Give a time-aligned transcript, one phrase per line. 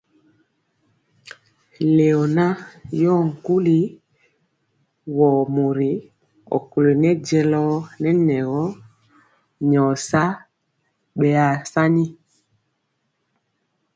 [1.95, 2.45] Leona
[3.01, 3.79] yoo kuli
[5.15, 5.91] wo mir mori
[6.55, 8.61] ɔkuli nɛ jelor nɛ nɛgɔ
[9.69, 10.31] nyor sao
[11.17, 12.05] beasani.